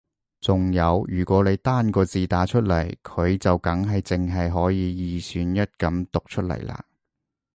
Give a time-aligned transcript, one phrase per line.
[0.39, 6.83] 仲有如果你單個字打出嚟佢就梗係淨係可以二選一噉讀出嚟啦